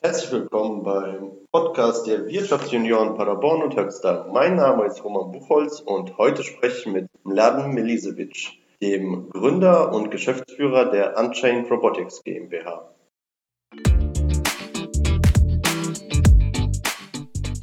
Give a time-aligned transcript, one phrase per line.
[0.00, 4.28] Herzlich willkommen beim Podcast der Wirtschaftsjunioren Paderborn und Höxter.
[4.32, 10.12] Mein Name ist Roman Buchholz und heute spreche ich mit Mladen Milisevic, dem Gründer und
[10.12, 12.94] Geschäftsführer der Unchained Robotics GmbH.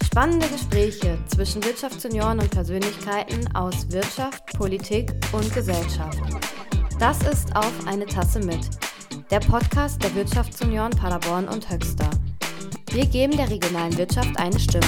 [0.03, 6.19] Spannende Gespräche zwischen Wirtschaftsjunioren und Persönlichkeiten aus Wirtschaft, Politik und Gesellschaft.
[6.99, 8.69] Das ist auf eine Tasse mit.
[9.31, 12.07] Der Podcast der Wirtschaftsunion Paderborn und Höxter.
[12.91, 14.85] Wir geben der regionalen Wirtschaft eine Stimme.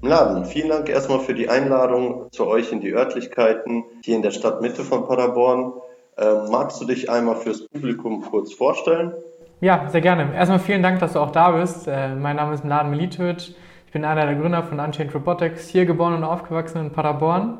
[0.00, 4.30] Mladen, vielen Dank erstmal für die Einladung zu euch in die Örtlichkeiten hier in der
[4.30, 5.74] Stadtmitte von Paderborn.
[6.16, 9.12] Ähm, magst du dich einmal fürs Publikum kurz vorstellen?
[9.60, 10.34] Ja, sehr gerne.
[10.34, 11.88] Erstmal vielen Dank, dass du auch da bist.
[11.88, 13.54] Äh, mein Name ist Mladen Militovic.
[13.86, 17.58] Ich bin einer der Gründer von Unchained Robotics, hier geboren und aufgewachsen in Paderborn.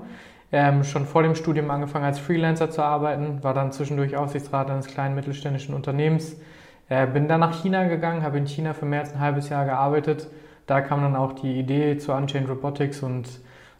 [0.59, 4.87] Ähm, schon vor dem Studium angefangen als Freelancer zu arbeiten, war dann zwischendurch Aufsichtsrat eines
[4.87, 6.41] kleinen mittelständischen Unternehmens.
[6.88, 9.67] Äh, bin dann nach China gegangen, habe in China für mehr als ein halbes Jahr
[9.67, 10.28] gearbeitet.
[10.67, 13.28] Da kam dann auch die Idee zu Unchained Robotics und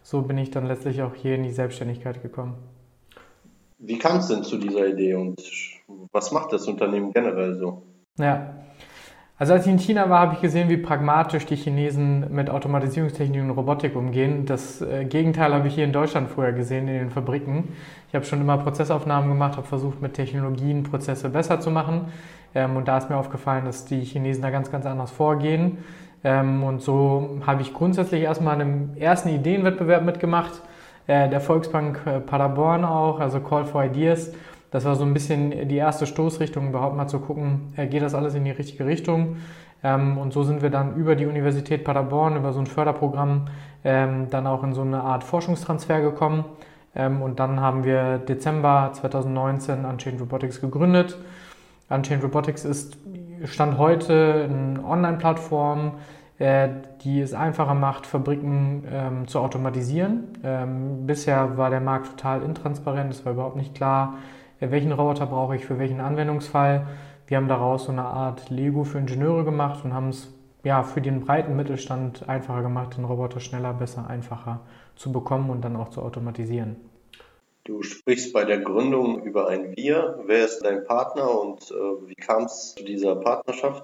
[0.03, 2.53] so bin ich dann letztlich auch hier in die Selbstständigkeit gekommen.
[3.79, 5.41] Wie kam es denn zu dieser Idee und
[6.11, 7.81] was macht das Unternehmen generell so?
[8.19, 8.53] Ja.
[9.39, 13.39] Also als ich in China war, habe ich gesehen, wie pragmatisch die Chinesen mit Automatisierungstechnik
[13.39, 14.47] und Robotik umgehen.
[14.47, 17.67] Das äh, Gegenteil habe ich hier in Deutschland früher gesehen in den Fabriken.
[18.07, 22.05] Ich habe schon immer Prozessaufnahmen gemacht, habe versucht, mit Technologien Prozesse besser zu machen.
[22.55, 25.77] Ähm, und da ist mir aufgefallen, dass die Chinesen da ganz, ganz anders vorgehen.
[26.23, 30.63] Ähm, und so habe ich grundsätzlich erstmal an einem ersten Ideenwettbewerb mitgemacht,
[31.05, 34.31] äh, der Volksbank äh, Paderborn auch, also Call for Ideas
[34.71, 38.13] das war so ein bisschen die erste Stoßrichtung, überhaupt mal zu gucken, äh, geht das
[38.13, 39.37] alles in die richtige Richtung.
[39.83, 43.45] Ähm, und so sind wir dann über die Universität Paderborn, über so ein Förderprogramm,
[43.83, 46.45] ähm, dann auch in so eine Art Forschungstransfer gekommen.
[46.95, 51.17] Ähm, und dann haben wir Dezember 2019 Unchained Robotics gegründet.
[51.89, 52.97] Unchained Robotics ist
[53.45, 55.93] Stand heute eine Online-Plattform,
[56.39, 56.69] äh,
[57.03, 61.05] die es einfacher macht, Fabriken zu automatisieren.
[61.05, 64.15] bisher war der Markt total intransparent, es war überhaupt nicht klar,
[64.59, 66.87] welchen Roboter brauche ich für welchen Anwendungsfall.
[67.27, 71.01] Wir haben daraus so eine Art Lego für Ingenieure gemacht und haben es ja, für
[71.01, 74.61] den breiten Mittelstand einfacher gemacht, den Roboter schneller, besser, einfacher
[74.95, 76.75] zu bekommen und dann auch zu automatisieren.
[77.63, 80.19] Du sprichst bei der Gründung über ein Wir.
[80.25, 83.83] Wer ist dein Partner und äh, wie kam es zu dieser Partnerschaft?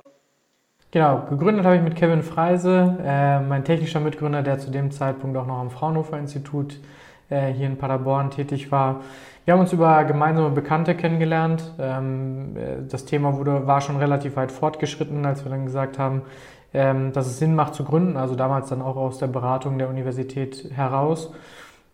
[0.92, 5.36] Genau, gegründet habe ich mit Kevin Freise, äh, mein technischer Mitgründer, der zu dem Zeitpunkt
[5.38, 6.80] auch noch am Fraunhofer Institut
[7.30, 9.02] äh, hier in Paderborn tätig war.
[9.46, 11.74] Wir haben uns über gemeinsame Bekannte kennengelernt.
[11.80, 16.22] Ähm, äh, das Thema wurde, war schon relativ weit fortgeschritten, als wir dann gesagt haben,
[16.74, 18.16] ähm, dass es Sinn macht zu gründen.
[18.16, 21.34] Also damals dann auch aus der Beratung der Universität heraus.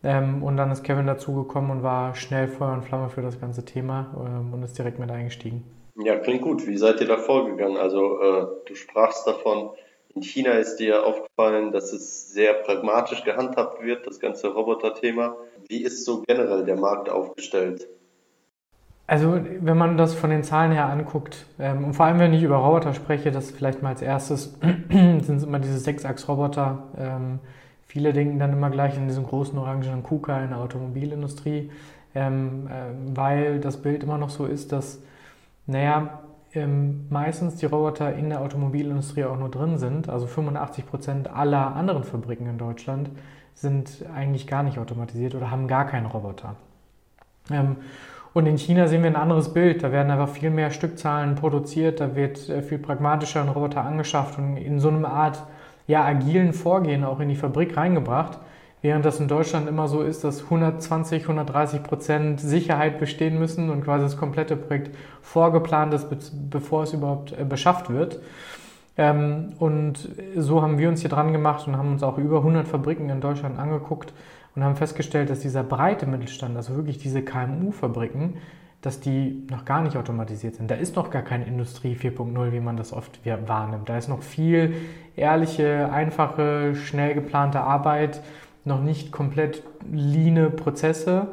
[0.03, 3.65] Ähm, und dann ist Kevin dazugekommen und war schnell Feuer und Flamme für das ganze
[3.65, 4.07] Thema
[4.51, 5.63] und ist direkt mit eingestiegen.
[6.01, 6.65] Ja, klingt gut.
[6.65, 7.75] Wie seid ihr da vorgegangen?
[7.75, 9.71] Also äh, du sprachst davon,
[10.15, 15.35] in China ist dir aufgefallen, dass es sehr pragmatisch gehandhabt wird, das ganze Roboter-Thema.
[15.67, 17.87] Wie ist so generell der Markt aufgestellt?
[19.05, 22.43] Also wenn man das von den Zahlen her anguckt, ähm, und vor allem wenn ich
[22.43, 24.55] über Roboter spreche, das vielleicht mal als erstes,
[24.89, 26.83] sind es immer diese Sechsachs-Roboter.
[26.97, 27.39] Ähm,
[27.87, 31.71] viele denken dann immer gleich an diesen großen orangenen KUKA in der Automobilindustrie,
[32.13, 35.01] ähm, äh, weil das Bild immer noch so ist, dass,
[35.65, 36.19] naja,
[36.53, 40.09] ähm, meistens die Roboter in der Automobilindustrie auch nur drin sind.
[40.09, 43.09] Also 85 Prozent aller anderen Fabriken in Deutschland
[43.53, 46.55] sind eigentlich gar nicht automatisiert oder haben gar keinen Roboter.
[47.51, 47.77] Ähm,
[48.33, 49.83] und in China sehen wir ein anderes Bild.
[49.83, 54.38] Da werden einfach viel mehr Stückzahlen produziert, da wird äh, viel pragmatischer ein Roboter angeschafft
[54.38, 55.43] und in so einer Art
[55.88, 58.39] ja, agilen Vorgehen auch in die Fabrik reingebracht.
[58.81, 63.84] Während das in Deutschland immer so ist, dass 120, 130 Prozent Sicherheit bestehen müssen und
[63.84, 66.07] quasi das komplette Projekt vorgeplant ist,
[66.50, 68.19] bevor es überhaupt äh, beschafft wird.
[68.95, 72.68] Ähm, und so haben wir uns hier dran gemacht und haben uns auch über 100
[72.68, 74.13] Fabriken in Deutschland angeguckt
[74.56, 78.35] und haben festgestellt, dass dieser breite Mittelstand, also wirklich diese KMU-Fabriken,
[78.81, 80.71] dass die noch gar nicht automatisiert sind.
[80.71, 83.89] Da ist noch gar keine Industrie 4.0, wie man das oft wahrnimmt.
[83.89, 84.74] Da ist noch viel
[85.18, 88.21] ehrliche, einfache, schnell geplante Arbeit,
[88.65, 91.27] noch nicht komplett leane Prozesse,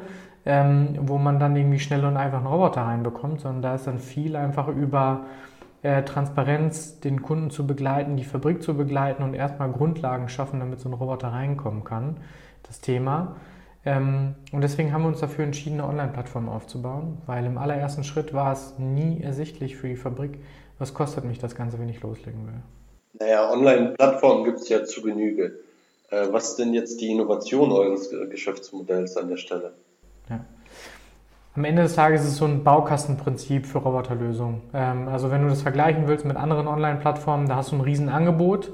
[0.45, 3.99] ähm, wo man dann irgendwie schnell und einfach einen Roboter reinbekommt, sondern da ist dann
[3.99, 5.25] viel einfach über
[5.83, 10.79] äh, Transparenz, den Kunden zu begleiten, die Fabrik zu begleiten und erstmal Grundlagen schaffen, damit
[10.79, 12.17] so ein Roboter reinkommen kann,
[12.63, 13.35] das Thema.
[13.85, 18.33] Ähm, und deswegen haben wir uns dafür entschieden, eine Online-Plattform aufzubauen, weil im allerersten Schritt
[18.33, 20.39] war es nie ersichtlich für die Fabrik,
[20.79, 22.61] was kostet mich das Ganze, wenn ich loslegen will.
[23.19, 25.59] Naja, Online-Plattformen gibt es ja zu Genüge.
[26.09, 29.73] Äh, was ist denn jetzt die Innovation eures Geschäftsmodells an der Stelle?
[30.29, 30.39] Ja.
[31.55, 34.61] Am Ende des Tages ist es so ein Baukastenprinzip für Roboterlösungen.
[34.73, 38.71] Ähm, also wenn du das vergleichen willst mit anderen Online-Plattformen, da hast du ein Riesenangebot,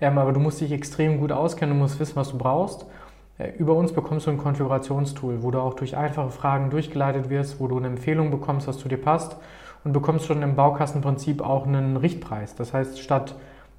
[0.00, 2.86] ähm, aber du musst dich extrem gut auskennen, du musst wissen, was du brauchst.
[3.38, 7.58] Äh, über uns bekommst du ein Konfigurationstool, wo du auch durch einfache Fragen durchgeleitet wirst,
[7.58, 9.36] wo du eine Empfehlung bekommst, was zu dir passt
[9.84, 12.54] und bekommst schon im Baukastenprinzip auch einen Richtpreis.
[12.54, 13.34] Das heißt, statt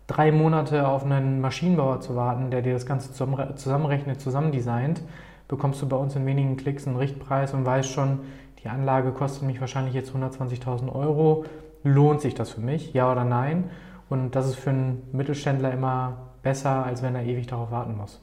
[0.08, 5.02] drei Monate auf einen Maschinenbauer zu warten, der dir das Ganze zusammenrechnet, zusammendesignt,
[5.48, 8.20] bekommst du bei uns in wenigen Klicks einen Richtpreis und weißt schon,
[8.64, 11.46] die Anlage kostet mich wahrscheinlich jetzt 120.000 Euro.
[11.84, 12.94] Lohnt sich das für mich?
[12.94, 13.70] Ja oder nein?
[14.10, 18.20] Und das ist für einen Mittelständler immer besser, als wenn er ewig darauf warten muss.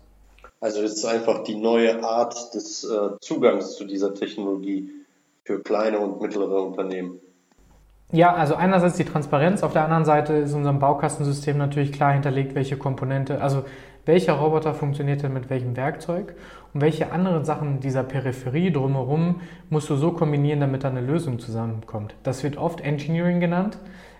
[0.61, 4.91] Also es ist einfach die neue Art des äh, Zugangs zu dieser Technologie
[5.45, 7.21] für kleine und mittlere Unternehmen.
[8.15, 12.55] Ja, also einerseits die Transparenz, auf der anderen Seite ist unserem Baukastensystem natürlich klar hinterlegt,
[12.55, 13.65] welche Komponente, also
[14.07, 16.37] welcher Roboter funktioniert denn mit welchem Werkzeug
[16.73, 21.41] und welche anderen Sachen dieser Peripherie drumherum musst du so kombinieren, damit da eine Lösung
[21.41, 22.15] zusammenkommt.
[22.23, 23.79] Das wird oft Engineering genannt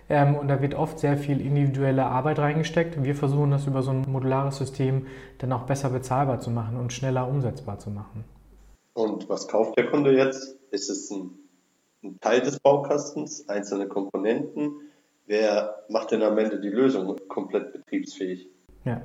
[0.09, 3.01] ähm, und da wird oft sehr viel individuelle Arbeit reingesteckt.
[3.01, 5.05] Wir versuchen das über so ein modulares System
[5.37, 8.25] dann auch besser bezahlbar zu machen und schneller umsetzbar zu machen.
[8.93, 10.57] Und was kauft der Kunde jetzt?
[10.71, 11.29] Ist es ein,
[12.05, 14.71] ein Teil des Baukastens, einzelne Komponenten?
[15.25, 18.47] Wer macht denn am Ende die Lösung komplett betriebsfähig?
[18.83, 19.01] Ja,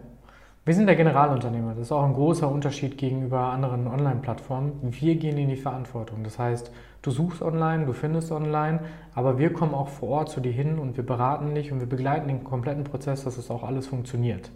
[0.66, 1.70] wir sind der Generalunternehmer.
[1.70, 4.72] Das ist auch ein großer Unterschied gegenüber anderen Online-Plattformen.
[4.82, 6.22] Wir gehen in die Verantwortung.
[6.22, 6.70] Das heißt,
[7.00, 8.80] du suchst online, du findest online,
[9.14, 11.88] aber wir kommen auch vor Ort zu dir hin und wir beraten dich und wir
[11.88, 14.50] begleiten den kompletten Prozess, dass es auch alles funktioniert.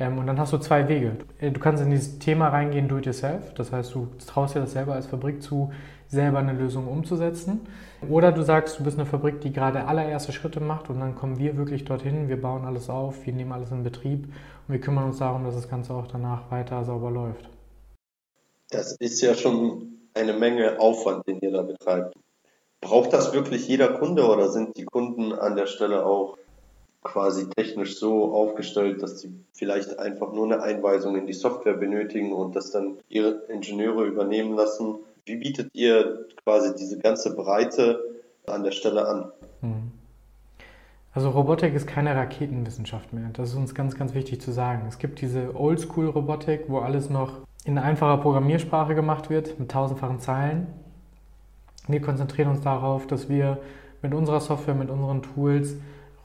[0.00, 1.12] Ähm, und dann hast du zwei Wege.
[1.40, 3.54] Du kannst in dieses Thema reingehen, do it yourself.
[3.54, 5.72] Das heißt, du traust dir das selber als Fabrik zu,
[6.08, 7.66] selber eine Lösung umzusetzen.
[8.08, 11.38] Oder du sagst, du bist eine Fabrik, die gerade allererste Schritte macht und dann kommen
[11.38, 15.04] wir wirklich dorthin, wir bauen alles auf, wir nehmen alles in Betrieb und wir kümmern
[15.04, 17.48] uns darum, dass das Ganze auch danach weiter sauber läuft.
[18.70, 22.14] Das ist ja schon eine Menge Aufwand, den ihr da betreibt.
[22.80, 26.36] Braucht das wirklich jeder Kunde oder sind die Kunden an der Stelle auch
[27.02, 32.32] quasi technisch so aufgestellt, dass sie vielleicht einfach nur eine Einweisung in die Software benötigen
[32.32, 34.96] und das dann ihre Ingenieure übernehmen lassen?
[35.26, 38.00] Wie bietet ihr quasi diese ganze Breite
[38.46, 39.32] an der Stelle an?
[39.60, 39.90] Hm.
[41.12, 43.30] Also Robotik ist keine Raketenwissenschaft mehr.
[43.32, 44.86] Das ist uns ganz, ganz wichtig zu sagen.
[44.86, 50.68] Es gibt diese Oldschool-Robotik, wo alles noch in einfacher Programmiersprache gemacht wird, mit tausendfachen Zeilen.
[51.88, 53.58] Wir konzentrieren uns darauf, dass wir
[54.02, 55.74] mit unserer Software, mit unseren Tools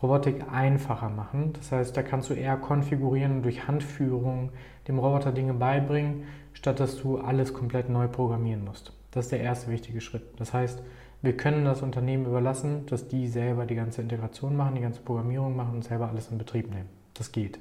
[0.04, 1.54] Robotik einfacher machen.
[1.54, 4.51] Das heißt, da kannst du eher konfigurieren und durch Handführung
[4.88, 8.94] dem Roboter Dinge beibringen, statt dass du alles komplett neu programmieren musst.
[9.12, 10.24] Das ist der erste wichtige Schritt.
[10.38, 10.81] Das heißt,
[11.21, 15.56] wir können das Unternehmen überlassen, dass die selber die ganze Integration machen, die ganze Programmierung
[15.56, 16.89] machen und selber alles in Betrieb nehmen.
[17.13, 17.59] Das geht.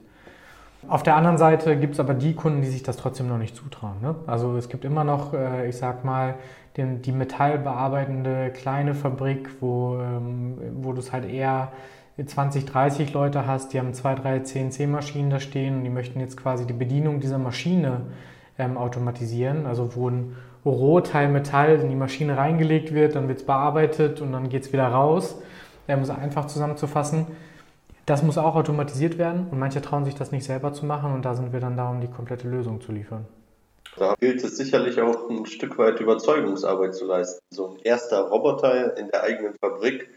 [0.89, 3.55] Auf der anderen Seite gibt es aber die Kunden, die sich das trotzdem noch nicht
[3.55, 4.01] zutrauen.
[4.01, 4.15] Ne?
[4.27, 6.37] Also es gibt immer noch, äh, ich sag mal,
[6.77, 11.73] den, die metallbearbeitende kleine Fabrik, wo, ähm, wo du es halt eher
[12.25, 16.37] 20, 30 Leute hast, die haben zwei, drei CNC-Maschinen da stehen und die möchten jetzt
[16.37, 18.03] quasi die Bedienung dieser Maschine
[18.61, 19.67] ähm, automatisieren.
[19.67, 24.33] Also wo ein Rohteil Metall in die Maschine reingelegt wird, dann wird es bearbeitet und
[24.33, 25.37] dann geht es wieder raus.
[25.89, 27.27] Um es einfach zusammenzufassen.
[28.07, 31.25] Das muss auch automatisiert werden und manche trauen sich das nicht selber zu machen und
[31.25, 33.27] da sind wir dann da, um die komplette Lösung zu liefern.
[33.97, 37.41] Da gilt es sicherlich auch ein Stück weit Überzeugungsarbeit zu leisten.
[37.51, 40.09] So ein erster Roboter in der eigenen Fabrik,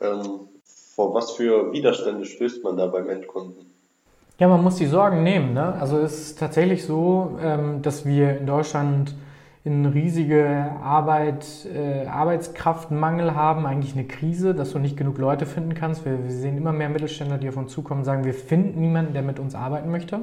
[0.00, 0.48] ähm,
[0.94, 3.77] vor was für Widerstände stößt man da beim Endkunden?
[4.40, 5.52] Ja, man muss die Sorgen nehmen.
[5.52, 5.74] Ne?
[5.80, 9.16] Also es ist tatsächlich so, ähm, dass wir in Deutschland
[9.64, 15.74] in riesige Arbeit, äh, Arbeitskraftmangel haben, eigentlich eine Krise, dass du nicht genug Leute finden
[15.74, 16.04] kannst.
[16.04, 19.12] Wir, wir, sehen immer mehr Mittelständler, die auf uns zukommen und sagen, wir finden niemanden,
[19.12, 20.20] der mit uns arbeiten möchte.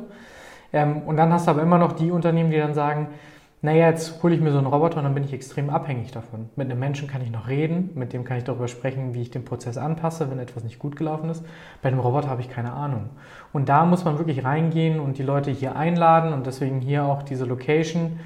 [0.71, 3.07] Ähm, und dann hast du aber immer noch die Unternehmen, die dann sagen,
[3.65, 6.49] naja, jetzt hole ich mir so einen Roboter und dann bin ich extrem abhängig davon.
[6.55, 9.31] Mit einem Menschen kann ich noch reden, mit dem kann ich darüber sprechen, wie ich
[9.31, 11.43] den Prozess anpasse, wenn etwas nicht gut gelaufen ist.
[11.81, 13.09] Bei einem Roboter habe ich keine Ahnung.
[13.51, 17.23] Und da muss man wirklich reingehen und die Leute hier einladen und deswegen hier auch
[17.23, 18.19] diese Location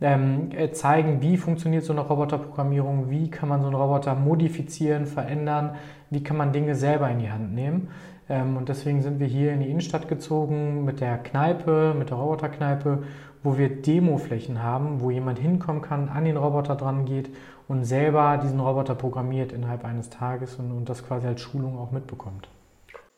[0.00, 5.06] ähm, äh, zeigen, wie funktioniert so eine Roboterprogrammierung, wie kann man so einen Roboter modifizieren,
[5.06, 5.74] verändern,
[6.10, 7.88] wie kann man Dinge selber in die Hand nehmen.
[8.28, 12.18] Ähm, und deswegen sind wir hier in die Innenstadt gezogen mit der Kneipe, mit der
[12.18, 13.02] Roboterkneipe,
[13.42, 17.30] wo wir Demoflächen haben, wo jemand hinkommen kann, an den Roboter dran geht
[17.68, 21.90] und selber diesen Roboter programmiert innerhalb eines Tages und, und das quasi als Schulung auch
[21.90, 22.48] mitbekommt.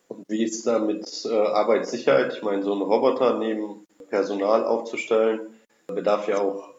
[0.07, 2.33] Und wie ist da mit äh, Arbeitssicherheit?
[2.33, 5.39] Ich meine, so einen Roboter neben Personal aufzustellen,
[5.87, 6.69] bedarf ja auch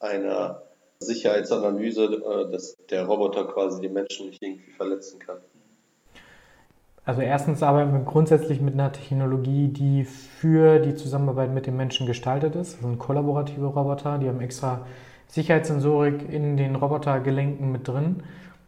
[0.00, 0.62] einer
[1.00, 5.38] Sicherheitsanalyse, äh, dass der Roboter quasi die Menschen nicht irgendwie verletzen kann.
[7.08, 12.06] Also erstens arbeiten wir grundsätzlich mit einer Technologie, die für die Zusammenarbeit mit den Menschen
[12.06, 12.74] gestaltet ist.
[12.74, 14.84] Das sind kollaborative Roboter, die haben extra
[15.26, 18.24] Sicherheitssensorik in den Robotergelenken mit drin.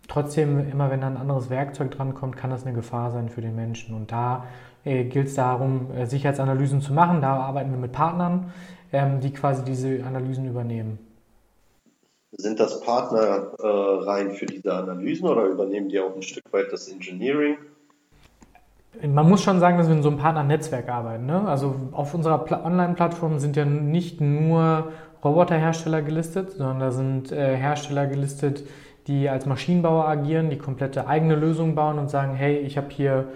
[0.08, 3.54] Trotzdem, immer wenn da ein anderes Werkzeug drankommt, kann das eine Gefahr sein für den
[3.54, 3.94] Menschen.
[3.94, 4.46] Und da
[4.86, 7.20] äh, gilt es darum, äh, Sicherheitsanalysen zu machen.
[7.20, 8.54] Da arbeiten wir mit Partnern,
[8.90, 10.98] ähm, die quasi diese Analysen übernehmen.
[12.38, 16.72] Sind das Partner äh, rein für diese Analysen oder übernehmen die auch ein Stück weit
[16.72, 17.58] das Engineering?
[19.02, 21.26] Man muss schon sagen, dass wir in so einem Partnernetzwerk arbeiten.
[21.26, 21.48] Ne?
[21.48, 24.92] Also auf unserer Online-Plattform sind ja nicht nur
[25.24, 28.64] Roboterhersteller gelistet, sondern da sind äh, Hersteller gelistet,
[29.06, 33.28] die als Maschinenbauer agieren, die komplette eigene Lösungen bauen und sagen, hey, ich habe hier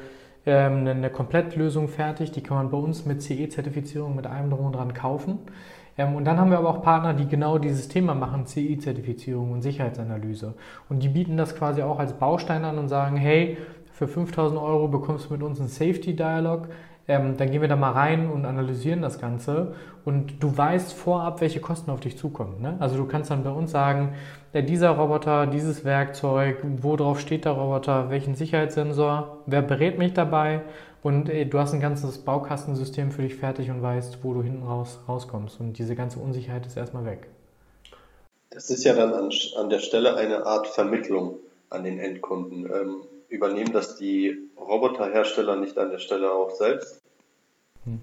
[0.45, 4.67] ähm, eine, eine Komplettlösung fertig, die kann man bei uns mit CE-Zertifizierung mit allem drum
[4.67, 5.39] und dran kaufen.
[5.97, 9.63] Ähm, und dann haben wir aber auch Partner, die genau dieses Thema machen, CE-Zertifizierung und
[9.63, 10.55] Sicherheitsanalyse.
[10.89, 13.57] Und die bieten das quasi auch als Baustein an und sagen, hey,
[13.95, 16.69] für 5000 Euro bekommst du mit uns einen Safety Dialog.
[17.07, 19.75] Ähm, dann gehen wir da mal rein und analysieren das Ganze.
[20.05, 22.61] Und du weißt vorab, welche Kosten auf dich zukommen.
[22.61, 22.77] Ne?
[22.81, 24.15] Also du kannst dann bei uns sagen,
[24.53, 30.63] äh, dieser Roboter, dieses Werkzeug, worauf steht der Roboter, welchen Sicherheitssensor, wer berät mich dabei
[31.03, 34.65] und äh, du hast ein ganzes Baukastensystem für dich fertig und weißt, wo du hinten
[34.65, 35.61] raus rauskommst.
[35.61, 37.29] Und diese ganze Unsicherheit ist erstmal weg.
[38.51, 41.37] Das ist ja dann an, an der Stelle eine Art Vermittlung
[41.71, 42.65] an den Endkunden.
[42.65, 43.03] Ähm,
[43.35, 47.03] übernehmen das die Roboterhersteller nicht an der Stelle auch selbst?
[47.85, 48.01] Hm.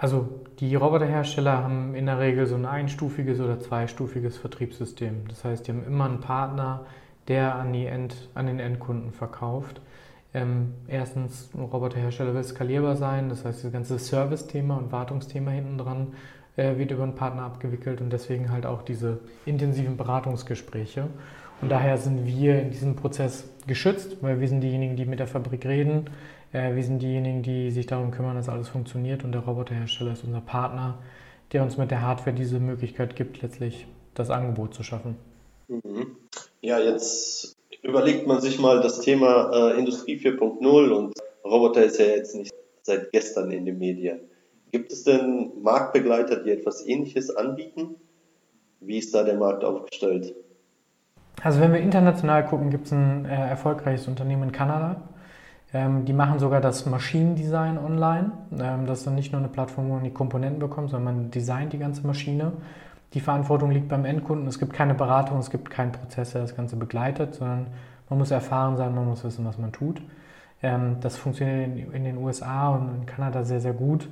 [0.00, 0.28] Also
[0.58, 5.28] die Roboterhersteller haben in der Regel so ein einstufiges oder zweistufiges Vertriebssystem.
[5.28, 6.86] Das heißt, die haben immer einen Partner,
[7.28, 9.80] der an, End, an den Endkunden verkauft.
[10.34, 15.78] Ähm, erstens, ein Roboterhersteller will skalierbar sein, das heißt, das ganze Service-Thema und Wartungsthema hinten
[15.78, 16.14] dran
[16.56, 21.08] äh, wird über einen Partner abgewickelt und deswegen halt auch diese intensiven Beratungsgespräche.
[21.62, 25.28] Und daher sind wir in diesem Prozess geschützt, weil wir sind diejenigen, die mit der
[25.28, 26.10] Fabrik reden,
[26.52, 30.24] äh, wir sind diejenigen, die sich darum kümmern, dass alles funktioniert und der Roboterhersteller ist
[30.24, 30.98] unser Partner,
[31.52, 35.16] der uns mit der Hardware diese Möglichkeit gibt, letztlich das Angebot zu schaffen.
[35.68, 36.16] Mhm.
[36.60, 41.14] Ja, jetzt überlegt man sich mal das Thema äh, Industrie 4.0 und
[41.44, 42.52] Roboter ist ja jetzt nicht
[42.82, 44.20] seit gestern in den Medien.
[44.72, 47.96] Gibt es denn Marktbegleiter, die etwas Ähnliches anbieten?
[48.80, 50.34] Wie ist da der Markt aufgestellt?
[51.42, 54.96] Also wenn wir international gucken, gibt es ein äh, erfolgreiches Unternehmen in Kanada.
[55.74, 58.32] Ähm, die machen sogar das Maschinendesign online.
[58.60, 61.30] Ähm, das ist dann nicht nur eine Plattform, wo man die Komponenten bekommt, sondern man
[61.30, 62.52] designt die ganze Maschine.
[63.14, 64.46] Die Verantwortung liegt beim Endkunden.
[64.46, 67.66] Es gibt keine Beratung, es gibt keinen Prozess, der das Ganze begleitet, sondern
[68.08, 70.02] man muss erfahren sein, man muss wissen, was man tut.
[70.62, 74.08] Ähm, das funktioniert in den USA und in Kanada sehr, sehr gut.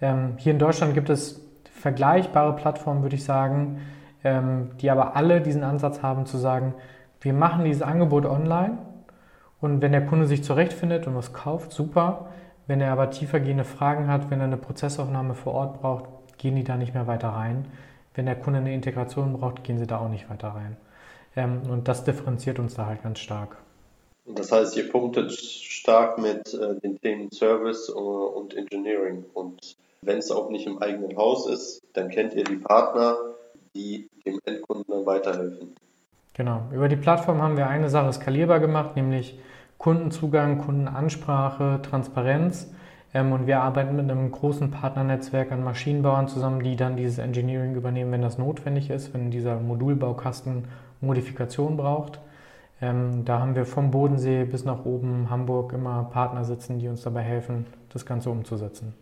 [0.00, 1.40] Ähm, hier in Deutschland gibt es
[1.72, 3.80] vergleichbare Plattformen, würde ich sagen,
[4.80, 6.74] die aber alle diesen Ansatz haben zu sagen,
[7.20, 8.78] wir machen dieses Angebot online
[9.60, 12.28] und wenn der Kunde sich zurechtfindet und was kauft, super.
[12.66, 16.04] Wenn er aber tiefergehende Fragen hat, wenn er eine Prozessaufnahme vor Ort braucht,
[16.38, 17.66] gehen die da nicht mehr weiter rein.
[18.14, 20.76] Wenn der Kunde eine Integration braucht, gehen sie da auch nicht weiter rein.
[21.36, 23.56] Ähm, und das differenziert uns da halt ganz stark.
[24.26, 29.24] Das heißt, ihr punktet stark mit äh, den Themen Service uh, und Engineering.
[29.34, 33.16] Und wenn es auch nicht im eigenen Haus ist, dann kennt ihr die Partner,
[33.74, 35.74] die dem Endkunden dann weiterhelfen.
[36.34, 36.62] Genau.
[36.72, 39.38] Über die Plattform haben wir eine Sache skalierbar gemacht, nämlich
[39.78, 42.70] Kundenzugang, Kundenansprache, Transparenz.
[43.14, 47.74] Ähm, und wir arbeiten mit einem großen Partnernetzwerk an Maschinenbauern zusammen, die dann dieses Engineering
[47.74, 50.64] übernehmen, wenn das notwendig ist, wenn dieser Modulbaukasten
[51.00, 52.20] Modifikation braucht.
[52.82, 57.02] Ähm, da haben wir vom Bodensee bis nach oben Hamburg immer Partner sitzen, die uns
[57.02, 58.92] dabei helfen, das Ganze umzusetzen.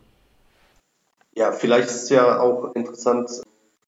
[1.37, 3.43] Ja, vielleicht ist es ja auch interessant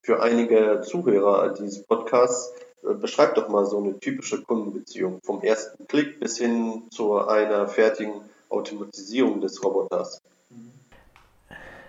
[0.07, 2.55] für einige Zuhörer dieses Podcasts.
[2.89, 7.67] Äh, beschreib doch mal so eine typische Kundenbeziehung vom ersten Klick bis hin zu einer
[7.67, 8.13] fertigen
[8.49, 10.23] Automatisierung des Roboters?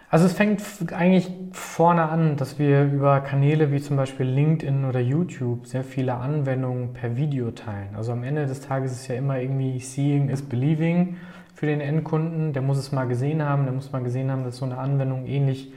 [0.09, 5.00] Also es fängt eigentlich vorne an, dass wir über Kanäle wie zum Beispiel LinkedIn oder
[5.00, 7.93] YouTube sehr viele Anwendungen per Video teilen.
[7.95, 11.17] Also am Ende des Tages ist ja immer irgendwie Seeing is Believing
[11.53, 12.53] für den Endkunden.
[12.53, 15.27] Der muss es mal gesehen haben, der muss mal gesehen haben, dass so eine Anwendung
[15.27, 15.71] ähnlich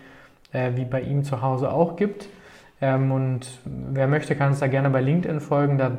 [0.52, 2.28] äh, wie bei ihm zu Hause auch gibt.
[2.80, 5.78] Ähm, und wer möchte, kann uns da gerne bei LinkedIn folgen.
[5.78, 5.92] Da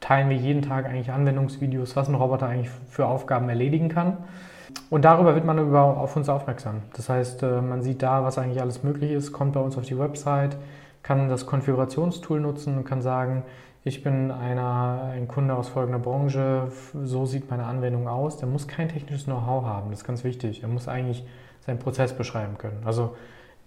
[0.00, 4.18] teilen wir jeden Tag eigentlich Anwendungsvideos, was ein Roboter eigentlich für Aufgaben erledigen kann.
[4.90, 6.82] Und darüber wird man über, auf uns aufmerksam.
[6.96, 9.84] Das heißt, äh, man sieht da, was eigentlich alles möglich ist, kommt bei uns auf
[9.84, 10.56] die Website,
[11.02, 13.44] kann das Konfigurationstool nutzen und kann sagen,
[13.86, 16.68] ich bin einer, ein Kunde aus folgender Branche,
[17.04, 18.38] so sieht meine Anwendung aus.
[18.38, 20.62] Der muss kein technisches Know-how haben, das ist ganz wichtig.
[20.62, 21.24] Er muss eigentlich
[21.60, 22.82] seinen Prozess beschreiben können.
[22.86, 23.14] Also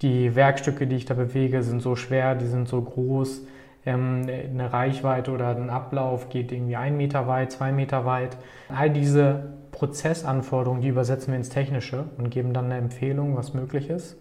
[0.01, 3.41] die Werkstücke, die ich da bewege, sind so schwer, die sind so groß,
[3.85, 8.37] ähm, eine Reichweite oder ein Ablauf geht irgendwie ein Meter weit, zwei Meter weit.
[8.69, 13.89] All diese Prozessanforderungen, die übersetzen wir ins Technische und geben dann eine Empfehlung, was möglich
[13.89, 14.17] ist.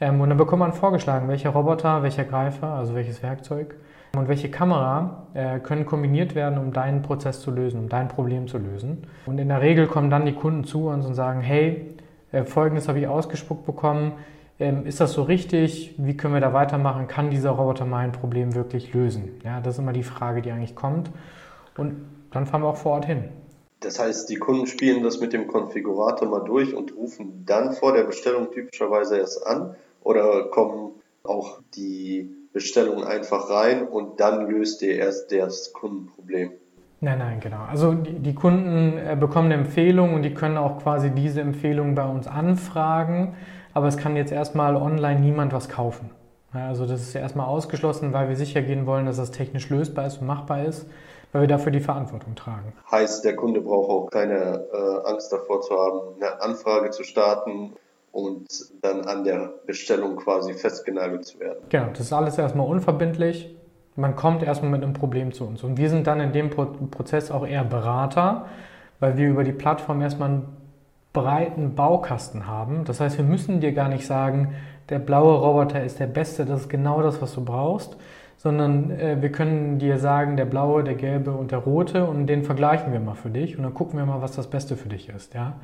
[0.00, 3.76] Ähm, und dann bekommt man vorgeschlagen, welcher Roboter, welcher Greifer, also welches Werkzeug
[4.16, 8.46] und welche Kamera äh, können kombiniert werden, um deinen Prozess zu lösen, um dein Problem
[8.46, 9.06] zu lösen.
[9.26, 11.94] Und in der Regel kommen dann die Kunden zu uns und sagen, hey,
[12.32, 14.12] äh, folgendes habe ich ausgespuckt bekommen,
[14.60, 15.94] ähm, ist das so richtig?
[15.98, 17.06] Wie können wir da weitermachen?
[17.08, 19.40] Kann dieser Roboter mein Problem wirklich lösen?
[19.44, 21.10] Ja, das ist immer die Frage, die eigentlich kommt.
[21.76, 23.24] Und dann fahren wir auch vor Ort hin.
[23.80, 27.92] Das heißt, die Kunden spielen das mit dem Konfigurator mal durch und rufen dann vor
[27.92, 34.82] der Bestellung typischerweise erst an oder kommen auch die Bestellungen einfach rein und dann löst
[34.82, 36.52] ihr erst das Kundenproblem.
[37.00, 37.62] Nein, nein, genau.
[37.70, 41.94] Also die, die Kunden äh, bekommen eine Empfehlung und die können auch quasi diese Empfehlung
[41.94, 43.36] bei uns anfragen,
[43.74, 46.10] aber es kann jetzt erstmal online niemand was kaufen.
[46.52, 50.18] Also das ist erstmal ausgeschlossen, weil wir sicher gehen wollen, dass das technisch lösbar ist
[50.18, 50.86] und machbar ist
[51.32, 52.72] weil wir dafür die Verantwortung tragen.
[52.90, 57.74] Heißt, der Kunde braucht auch keine äh, Angst davor zu haben, eine Anfrage zu starten
[58.12, 58.46] und
[58.82, 61.58] dann an der Bestellung quasi festgenagelt zu werden.
[61.68, 63.54] Genau, das ist alles erstmal unverbindlich.
[63.96, 65.62] Man kommt erstmal mit einem Problem zu uns.
[65.64, 68.46] Und wir sind dann in dem Prozess auch eher Berater,
[69.00, 70.56] weil wir über die Plattform erstmal einen
[71.12, 72.84] breiten Baukasten haben.
[72.84, 74.54] Das heißt, wir müssen dir gar nicht sagen,
[74.88, 77.96] der blaue Roboter ist der beste, das ist genau das, was du brauchst,
[78.36, 82.44] sondern äh, wir können dir sagen, der blaue, der gelbe und der rote und den
[82.44, 85.08] vergleichen wir mal für dich und dann gucken wir mal, was das Beste für dich
[85.08, 85.34] ist.
[85.34, 85.54] Ja?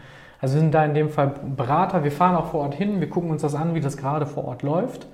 [0.41, 3.09] Also wir sind da in dem Fall Berater, wir fahren auch vor Ort hin, wir
[3.09, 5.07] gucken uns das an, wie das gerade vor Ort läuft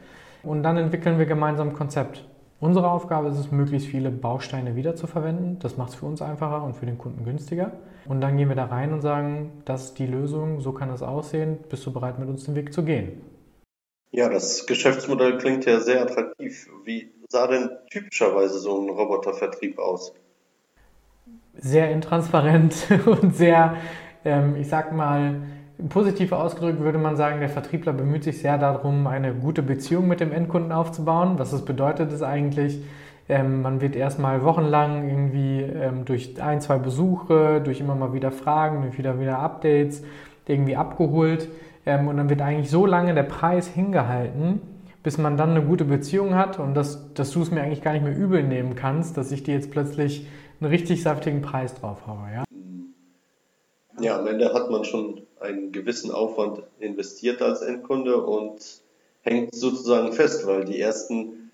[0.42, 2.24] und dann entwickeln wir gemeinsam ein Konzept.
[2.60, 5.58] Unsere Aufgabe ist es, möglichst viele Bausteine wiederzuverwenden.
[5.60, 7.72] Das macht es für uns einfacher und für den Kunden günstiger.
[8.06, 11.02] Und dann gehen wir da rein und sagen, das ist die Lösung, so kann es
[11.02, 11.58] aussehen.
[11.70, 13.22] Bist du bereit, mit uns den Weg zu gehen?
[14.10, 16.68] Ja, das Geschäftsmodell klingt ja sehr attraktiv.
[16.84, 20.12] Wie sah denn typischerweise so ein Robotervertrieb aus?
[21.54, 23.76] Sehr intransparent und sehr,
[24.22, 25.40] ähm, ich sag mal,
[25.88, 30.20] positiv ausgedrückt würde man sagen, der Vertriebler bemüht sich sehr darum, eine gute Beziehung mit
[30.20, 31.38] dem Endkunden aufzubauen.
[31.38, 32.82] Was das bedeutet, ist eigentlich,
[33.28, 38.30] ähm, man wird erstmal wochenlang irgendwie ähm, durch ein, zwei Besuche, durch immer mal wieder
[38.30, 40.02] Fragen, durch wieder wieder Updates
[40.46, 41.48] irgendwie abgeholt.
[41.86, 44.60] Ähm, und dann wird eigentlich so lange der Preis hingehalten,
[45.02, 47.92] bis man dann eine gute Beziehung hat und dass, dass du es mir eigentlich gar
[47.92, 50.26] nicht mehr übel nehmen kannst, dass ich dir jetzt plötzlich
[50.60, 52.20] einen richtig saftigen Preis drauf habe.
[52.34, 52.44] Ja?
[54.02, 58.82] Ja, am Ende hat man schon einen gewissen Aufwand investiert als Endkunde und
[59.22, 61.50] hängt sozusagen fest, weil die ersten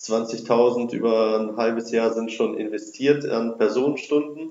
[0.00, 4.50] 20.000 über ein halbes Jahr sind schon investiert an Personenstunden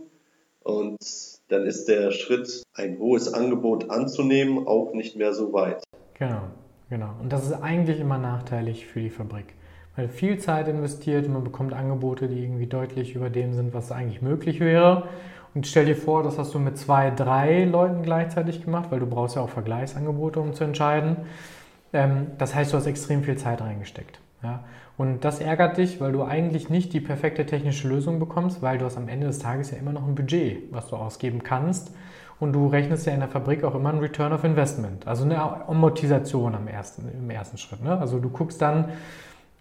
[0.62, 1.00] und
[1.48, 5.84] dann ist der Schritt, ein hohes Angebot anzunehmen, auch nicht mehr so weit.
[6.14, 6.44] Genau,
[6.90, 7.16] genau.
[7.20, 9.56] Und das ist eigentlich immer nachteilig für die Fabrik.
[9.96, 13.92] Weil viel Zeit investiert und man bekommt Angebote, die irgendwie deutlich über dem sind, was
[13.92, 15.10] eigentlich möglich wäre.
[15.56, 19.08] Und stell dir vor, das hast du mit zwei, drei Leuten gleichzeitig gemacht, weil du
[19.08, 21.18] brauchst ja auch Vergleichsangebote, um zu entscheiden.
[21.94, 24.20] Ähm, das heißt, du hast extrem viel Zeit reingesteckt.
[24.44, 24.64] Ja?
[24.98, 28.86] Und das ärgert dich, weil du eigentlich nicht die perfekte technische Lösung bekommst, weil du
[28.86, 31.96] hast am Ende des Tages ja immer noch ein Budget, was du ausgeben kannst.
[32.40, 35.42] Und du rechnest ja in der Fabrik auch immer einen Return of Investment, also eine
[35.68, 37.84] Amortisation am ersten, im ersten Schritt.
[37.84, 37.98] Ne?
[37.98, 38.90] Also du guckst dann,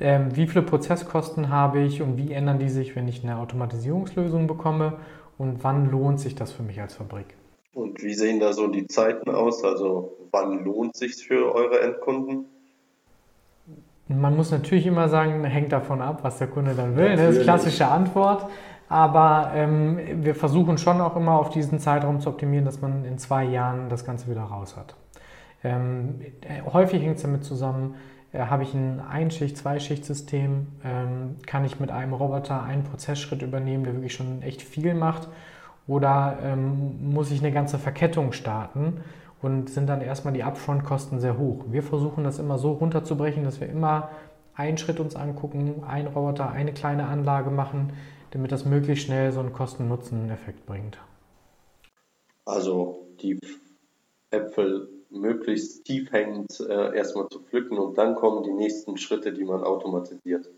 [0.00, 4.46] ähm, wie viele Prozesskosten habe ich und wie ändern die sich, wenn ich eine Automatisierungslösung
[4.46, 4.94] bekomme
[5.38, 7.26] und wann lohnt sich das für mich als Fabrik?
[7.72, 9.64] Und wie sehen da so die Zeiten aus?
[9.64, 12.46] Also wann lohnt sich für eure Endkunden?
[14.08, 17.10] Man muss natürlich immer sagen, hängt davon ab, was der Kunde dann will.
[17.10, 17.26] Natürlich.
[17.26, 18.50] Das ist klassische Antwort.
[18.88, 23.18] Aber ähm, wir versuchen schon auch immer auf diesen Zeitraum zu optimieren, dass man in
[23.18, 24.94] zwei Jahren das Ganze wieder raus hat.
[25.62, 26.20] Ähm,
[26.72, 27.96] häufig hängt es damit zusammen,
[28.34, 33.94] habe ich ein Einschicht-, Zweischichtsystem, ähm, kann ich mit einem Roboter einen Prozessschritt übernehmen, der
[33.94, 35.28] wirklich schon echt viel macht,
[35.86, 39.00] oder ähm, muss ich eine ganze Verkettung starten
[39.40, 41.64] und sind dann erstmal die Upfront-Kosten sehr hoch.
[41.70, 44.10] Wir versuchen das immer so runterzubrechen, dass wir immer
[44.54, 47.92] einen Schritt uns angucken, einen Roboter, eine kleine Anlage machen,
[48.32, 50.98] damit das möglichst schnell so einen Kosten-Nutzen-Effekt bringt.
[52.44, 53.38] Also die
[54.30, 59.44] Äpfel möglichst tief hängend äh, erstmal zu pflücken und dann kommen die nächsten Schritte, die
[59.44, 60.48] man automatisiert.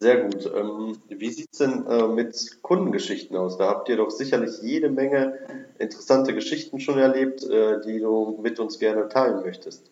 [0.00, 0.50] Sehr gut.
[0.54, 3.56] Ähm, wie sieht es denn äh, mit Kundengeschichten aus?
[3.56, 5.38] Da habt ihr doch sicherlich jede Menge
[5.78, 9.90] interessante Geschichten schon erlebt, äh, die du mit uns gerne teilen möchtest.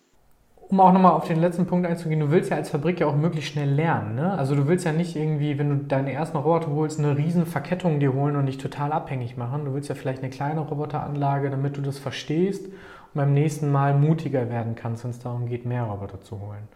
[0.69, 3.17] Um auch nochmal auf den letzten Punkt einzugehen, du willst ja als Fabrik ja auch
[3.17, 4.15] möglichst schnell lernen.
[4.15, 4.37] Ne?
[4.37, 8.01] Also du willst ja nicht irgendwie, wenn du deinen ersten Roboter holst, eine riesen Verkettung
[8.01, 9.67] dir holen und dich total abhängig machen.
[9.67, 12.67] Du willst ja vielleicht eine kleine Roboteranlage, damit du das verstehst
[13.15, 16.69] beim nächsten Mal mutiger werden kannst, wenn es darum geht, mehr Roboter zu holen.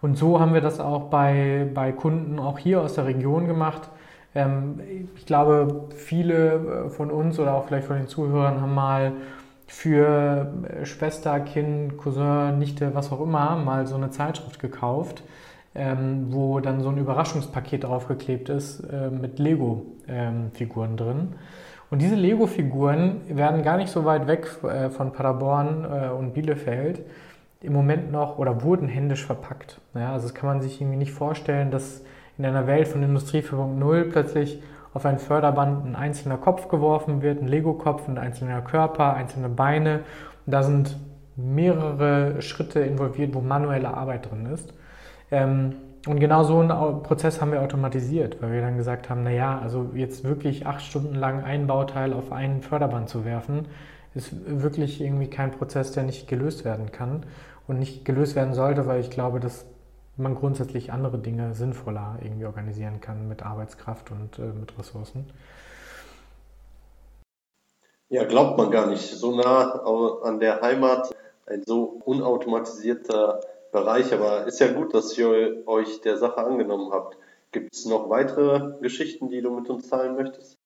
[0.00, 3.88] Und so haben wir das auch bei, bei Kunden auch hier aus der Region gemacht.
[4.34, 4.80] Ähm,
[5.16, 9.12] ich glaube, viele äh, von uns oder auch vielleicht von den Zuhörern haben mal
[9.66, 15.22] für äh, Schwester, Kind, Cousin, Nichte, was auch immer, mal so eine Zeitschrift gekauft,
[15.74, 21.28] ähm, wo dann so ein Überraschungspaket draufgeklebt ist äh, mit Lego-Figuren ähm, drin.
[21.90, 27.02] Und diese Lego-Figuren werden gar nicht so weit weg äh, von Paderborn äh, und Bielefeld
[27.60, 29.80] im Moment noch oder wurden händisch verpackt.
[29.94, 32.02] Ja, also das kann man sich irgendwie nicht vorstellen, dass
[32.36, 34.62] in einer Welt von Industrie 4.0 plötzlich
[34.94, 40.00] auf ein Förderband ein einzelner Kopf geworfen wird, ein Lego-Kopf, ein einzelner Körper, einzelne Beine.
[40.46, 40.96] Und da sind
[41.36, 44.72] mehrere Schritte involviert, wo manuelle Arbeit drin ist.
[45.30, 49.58] Ähm, und genau so einen Prozess haben wir automatisiert, weil wir dann gesagt haben, naja,
[49.58, 53.68] also jetzt wirklich acht Stunden lang ein Bauteil auf ein Förderband zu werfen,
[54.14, 57.26] ist wirklich irgendwie kein Prozess, der nicht gelöst werden kann
[57.66, 59.66] und nicht gelöst werden sollte, weil ich glaube, dass
[60.16, 65.30] man grundsätzlich andere Dinge sinnvoller irgendwie organisieren kann mit Arbeitskraft und äh, mit Ressourcen.
[68.08, 69.02] Ja, glaubt man gar nicht.
[69.02, 69.82] So nah
[70.22, 71.14] an der Heimat,
[71.46, 73.40] ein so unautomatisierter
[73.72, 77.16] Bereich, aber ist ja gut, dass ihr euch der Sache angenommen habt.
[77.52, 80.56] Gibt es noch weitere Geschichten, die du mit uns teilen möchtest?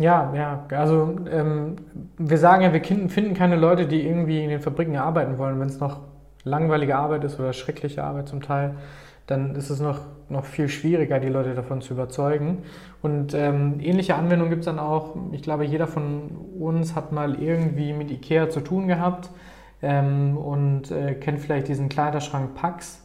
[0.00, 1.76] Ja, ja, also ähm,
[2.18, 5.68] wir sagen ja, wir finden keine Leute, die irgendwie in den Fabriken arbeiten wollen, wenn
[5.68, 6.00] es noch
[6.44, 8.76] langweilige Arbeit ist oder schreckliche Arbeit zum Teil
[9.26, 12.58] dann ist es noch, noch viel schwieriger, die Leute davon zu überzeugen.
[13.02, 15.16] Und ähm, ähnliche Anwendungen gibt es dann auch.
[15.32, 19.30] Ich glaube, jeder von uns hat mal irgendwie mit IKEA zu tun gehabt
[19.82, 23.02] ähm, und äh, kennt vielleicht diesen Kleiderschrank Pax.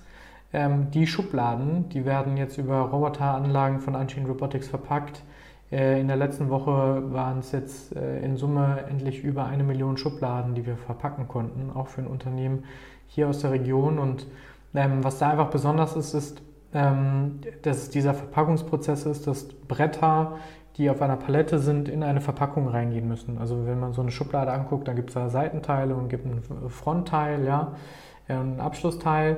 [0.54, 5.24] Ähm, die Schubladen, die werden jetzt über Roboteranlagen von Unchained Robotics verpackt.
[5.72, 9.98] Äh, in der letzten Woche waren es jetzt äh, in Summe endlich über eine Million
[9.98, 12.64] Schubladen, die wir verpacken konnten, auch für ein Unternehmen
[13.08, 14.00] hier aus der Region.
[14.00, 14.28] Und
[14.74, 16.42] ähm, was da einfach besonders ist, ist,
[16.74, 20.38] ähm, dass dieser Verpackungsprozess ist, dass Bretter,
[20.78, 23.38] die auf einer Palette sind, in eine Verpackung reingehen müssen.
[23.40, 26.42] Also wenn man so eine Schublade anguckt, dann gibt es da Seitenteile und gibt ein
[26.70, 27.74] Frontteil, ja,
[28.28, 29.38] ein Abschlussteil.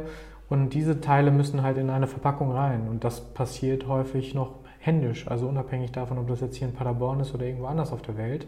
[0.50, 2.88] Und diese Teile müssen halt in eine Verpackung rein.
[2.90, 5.28] Und das passiert häufig noch händisch.
[5.28, 8.18] Also unabhängig davon, ob das jetzt hier in Paderborn ist oder irgendwo anders auf der
[8.18, 8.48] Welt,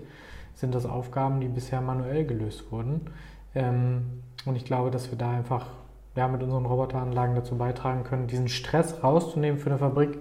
[0.55, 3.01] sind das Aufgaben, die bisher manuell gelöst wurden.
[3.55, 5.67] Ähm, und ich glaube, dass wir da einfach
[6.15, 10.19] ja, mit unseren Roboteranlagen dazu beitragen können, diesen Stress rauszunehmen für eine Fabrik,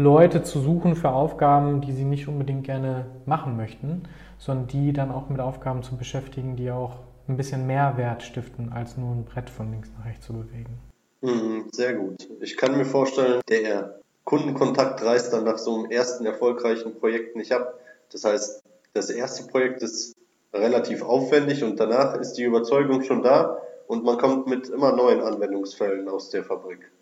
[0.00, 4.02] Leute zu suchen für Aufgaben, die sie nicht unbedingt gerne machen möchten,
[4.38, 6.96] sondern die dann auch mit Aufgaben zu beschäftigen, die auch
[7.28, 10.78] ein bisschen mehr Wert stiften, als nur ein Brett von links nach rechts zu bewegen.
[11.20, 12.28] Mhm, sehr gut.
[12.40, 17.52] Ich kann mir vorstellen, der Kundenkontakt reißt dann nach so einem ersten erfolgreichen Projekt nicht
[17.52, 17.74] ab.
[18.10, 18.62] Das heißt,
[18.94, 20.16] das erste Projekt ist
[20.52, 25.20] relativ aufwendig und danach ist die Überzeugung schon da, und man kommt mit immer neuen
[25.20, 26.92] Anwendungsfällen aus der Fabrik.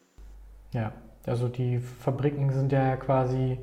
[0.73, 0.91] Ja,
[1.29, 3.59] also die Fabriken sind ja quasi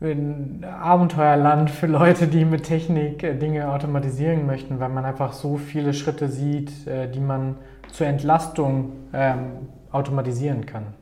[0.00, 5.58] ein Abenteuerland für Leute, die mit Technik äh, Dinge automatisieren möchten, weil man einfach so
[5.58, 7.58] viele Schritte sieht, äh, die man
[7.92, 10.94] zur Entlastung ähm, automatisieren kann.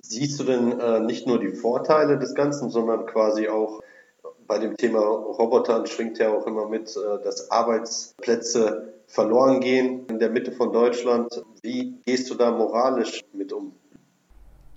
[0.00, 3.82] Siehst du denn äh, nicht nur die Vorteile des Ganzen, sondern quasi auch
[4.46, 10.18] bei dem Thema Robotern schwingt ja auch immer mit, äh, dass Arbeitsplätze verloren gehen in
[10.18, 11.44] der Mitte von Deutschland.
[11.62, 13.72] Wie gehst du da moralisch mit um?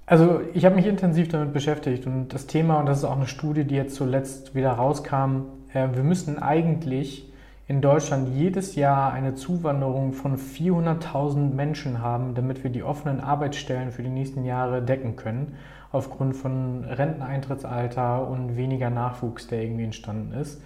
[0.09, 3.27] Also ich habe mich intensiv damit beschäftigt und das Thema, und das ist auch eine
[3.27, 7.31] Studie, die jetzt zuletzt wieder rauskam, äh, wir müssten eigentlich
[7.67, 13.91] in Deutschland jedes Jahr eine Zuwanderung von 400.000 Menschen haben, damit wir die offenen Arbeitsstellen
[13.91, 15.57] für die nächsten Jahre decken können,
[15.91, 20.59] aufgrund von Renteneintrittsalter und weniger Nachwuchs, der irgendwie entstanden ist.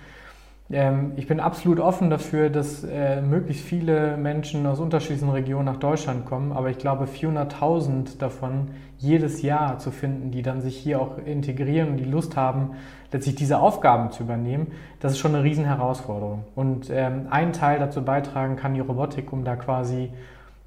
[0.74, 5.78] Ähm, ich bin absolut offen dafür, dass äh, möglichst viele Menschen aus unterschiedlichen Regionen nach
[5.78, 11.00] Deutschland kommen, aber ich glaube 400.000 davon jedes Jahr zu finden, die dann sich hier
[11.00, 12.72] auch integrieren und die Lust haben,
[13.12, 16.46] letztlich diese Aufgaben zu übernehmen, das ist schon eine Riesenherausforderung.
[16.56, 20.10] Und ähm, ein Teil dazu beitragen kann die Robotik, um da quasi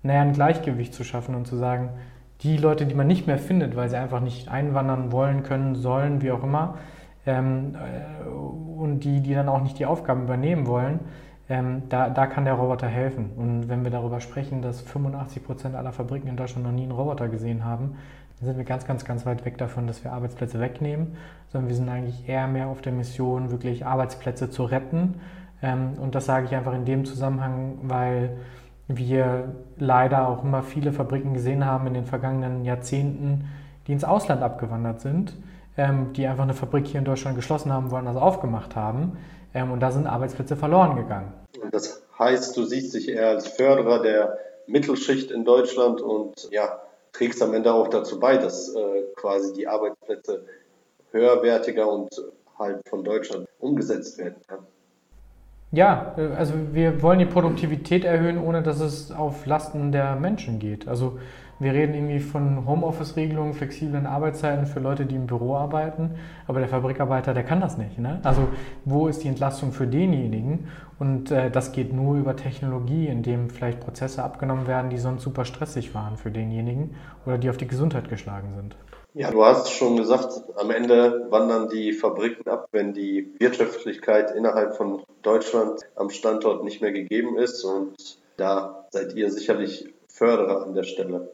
[0.05, 1.91] naja, ein Gleichgewicht zu schaffen und zu sagen,
[2.43, 6.23] die Leute, die man nicht mehr findet, weil sie einfach nicht einwandern wollen, können, sollen,
[6.23, 6.77] wie auch immer,
[7.27, 11.01] ähm, äh, und die, die dann auch nicht die Aufgaben übernehmen wollen,
[11.49, 13.31] ähm, da, da kann der Roboter helfen.
[13.37, 16.93] Und wenn wir darüber sprechen, dass 85 Prozent aller Fabriken in Deutschland noch nie einen
[16.93, 17.97] Roboter gesehen haben,
[18.39, 21.17] dann sind wir ganz, ganz, ganz weit weg davon, dass wir Arbeitsplätze wegnehmen,
[21.49, 25.15] sondern wir sind eigentlich eher mehr auf der Mission, wirklich Arbeitsplätze zu retten.
[25.63, 28.37] Ähm, und das sage ich einfach in dem Zusammenhang, weil
[28.89, 33.49] wir leider auch immer viele Fabriken gesehen haben in den vergangenen Jahrzehnten,
[33.87, 35.37] die ins Ausland abgewandert sind
[35.77, 39.19] ähm, die einfach eine Fabrik hier in Deutschland geschlossen haben wollen, also aufgemacht haben.
[39.55, 41.33] Ähm, und da sind Arbeitsplätze verloren gegangen.
[41.71, 46.81] Das heißt, du siehst dich eher als Förderer der Mittelschicht in Deutschland und ja,
[47.13, 50.45] trägst am Ende auch dazu bei, dass äh, quasi die Arbeitsplätze
[51.13, 52.11] höherwertiger und
[52.59, 54.61] halt von Deutschland umgesetzt werden kann.
[55.73, 60.59] Ja, äh, also wir wollen die Produktivität erhöhen, ohne dass es auf Lasten der Menschen
[60.59, 60.89] geht.
[60.89, 61.19] Also
[61.59, 66.17] wir reden irgendwie von Homeoffice-Regelungen, flexiblen Arbeitszeiten für Leute, die im Büro arbeiten,
[66.47, 67.99] aber der Fabrikarbeiter, der kann das nicht.
[67.99, 68.21] Ne?
[68.25, 68.49] Also
[68.85, 70.69] wo ist die Entlastung für denjenigen?
[70.99, 75.45] Und äh, das geht nur über Technologie, indem vielleicht Prozesse abgenommen werden, die sonst super
[75.45, 78.77] stressig waren für denjenigen oder die auf die Gesundheit geschlagen sind.
[79.15, 84.77] Ja, du hast schon gesagt, am Ende wandern die Fabriken ab, wenn die Wirtschaftlichkeit innerhalb
[84.77, 87.65] von Deutschland am Standort nicht mehr gegeben ist.
[87.65, 87.97] Und
[88.37, 91.31] da seid ihr sicherlich Förderer an der Stelle.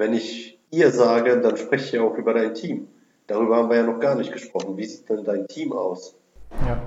[0.00, 2.88] Wenn ich ihr sage, dann spreche ich ja auch über dein Team.
[3.26, 4.78] Darüber haben wir ja noch gar nicht gesprochen.
[4.78, 6.16] Wie sieht denn dein Team aus?
[6.66, 6.80] Ja.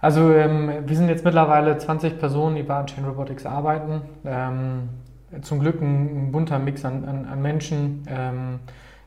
[0.00, 4.02] Also ähm, wir sind jetzt mittlerweile 20 Personen, die bei Unchained Robotics arbeiten.
[4.24, 4.88] Ähm,
[5.42, 8.02] zum Glück ein, ein bunter Mix an, an, an Menschen.
[8.08, 8.58] Ähm,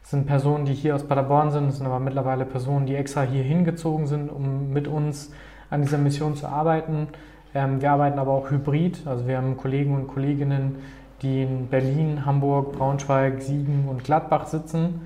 [0.01, 3.23] es sind Personen, die hier aus Paderborn sind, es sind aber mittlerweile Personen, die extra
[3.23, 5.33] hier hingezogen sind, um mit uns
[5.69, 7.09] an dieser Mission zu arbeiten.
[7.53, 10.77] Ähm, wir arbeiten aber auch hybrid, also wir haben Kollegen und Kolleginnen,
[11.23, 15.01] die in Berlin, Hamburg, Braunschweig, Siegen und Gladbach sitzen.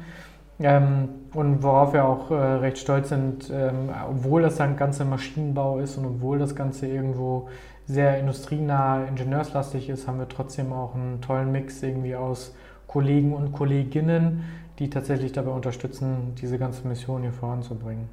[0.59, 5.79] Ähm, und worauf wir auch äh, recht stolz sind, ähm, obwohl das ein ganzer Maschinenbau
[5.79, 7.47] ist und obwohl das Ganze irgendwo
[7.85, 12.53] sehr industrienah, ingenieurslastig ist, haben wir trotzdem auch einen tollen Mix irgendwie aus
[12.87, 14.43] Kollegen und Kolleginnen,
[14.79, 18.09] die tatsächlich dabei unterstützen, diese ganze Mission hier voranzubringen.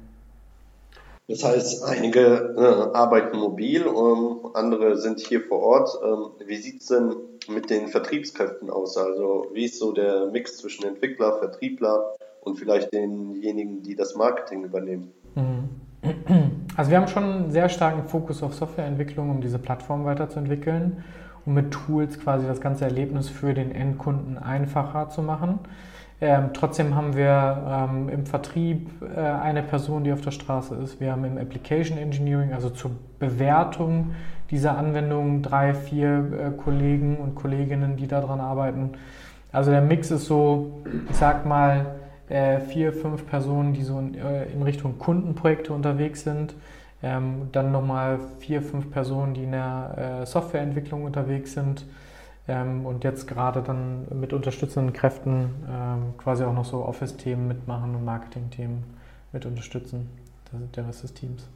[1.27, 2.19] Das heißt, einige
[2.55, 5.89] äh, arbeiten mobil, ähm, andere sind hier vor Ort.
[6.03, 7.15] Ähm, wie sieht es denn
[7.49, 8.97] mit den Vertriebskräften aus?
[8.97, 14.63] Also wie ist so der Mix zwischen Entwickler, Vertriebler und vielleicht denjenigen, die das Marketing
[14.63, 15.11] übernehmen?
[15.35, 15.69] Mhm.
[16.77, 21.03] Also wir haben schon einen sehr starken Fokus auf Softwareentwicklung, um diese Plattform weiterzuentwickeln
[21.45, 25.59] und mit Tools quasi das ganze Erlebnis für den Endkunden einfacher zu machen.
[26.21, 31.01] Ähm, trotzdem haben wir ähm, im Vertrieb äh, eine Person, die auf der Straße ist.
[31.01, 34.15] Wir haben im Application Engineering, also zur Bewertung
[34.51, 38.91] dieser Anwendung, drei, vier äh, Kollegen und Kolleginnen, die daran arbeiten.
[39.51, 41.95] Also der Mix ist so, ich sag mal,
[42.29, 46.55] äh, vier, fünf Personen, die so in, äh, in Richtung Kundenprojekte unterwegs sind.
[47.03, 51.85] Ähm, dann nochmal vier, fünf Personen, die in der äh, Softwareentwicklung unterwegs sind.
[52.47, 57.95] Ähm, und jetzt gerade dann mit unterstützenden Kräften ähm, quasi auch noch so Office-Themen mitmachen
[57.95, 58.83] und Marketing-Themen
[59.31, 60.09] mit unterstützen.
[60.75, 61.47] Der Rest des Teams.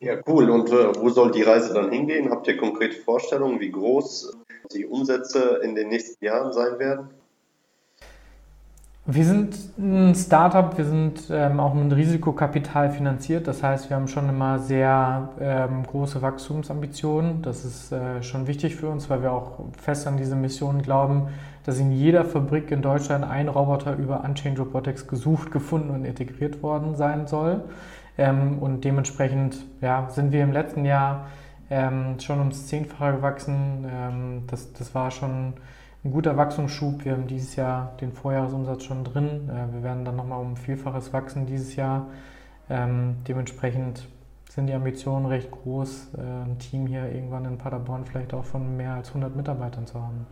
[0.00, 0.48] Ja, cool.
[0.48, 2.30] Und äh, wo soll die Reise dann hingehen?
[2.30, 4.34] Habt ihr konkrete Vorstellungen, wie groß
[4.72, 7.10] die Umsätze in den nächsten Jahren sein werden?
[9.06, 13.46] Wir sind ein Startup, wir sind ähm, auch mit Risikokapital finanziert.
[13.46, 17.42] Das heißt, wir haben schon immer sehr ähm, große Wachstumsambitionen.
[17.42, 21.28] Das ist äh, schon wichtig für uns, weil wir auch fest an diese Mission glauben,
[21.66, 26.62] dass in jeder Fabrik in Deutschland ein Roboter über Unchained Robotics gesucht, gefunden und integriert
[26.62, 27.62] worden sein soll.
[28.20, 31.30] Ähm, und dementsprechend ja, sind wir im letzten Jahr
[31.70, 33.86] ähm, schon ums Zehnfache gewachsen.
[33.90, 35.54] Ähm, das, das war schon
[36.04, 37.06] ein guter Wachstumsschub.
[37.06, 39.48] Wir haben dieses Jahr den Vorjahresumsatz schon drin.
[39.48, 42.08] Äh, wir werden dann nochmal um Vielfaches wachsen dieses Jahr.
[42.68, 44.06] Ähm, dementsprechend
[44.50, 48.76] sind die Ambitionen recht groß, äh, ein Team hier irgendwann in Paderborn vielleicht auch von
[48.76, 50.26] mehr als 100 Mitarbeitern zu haben.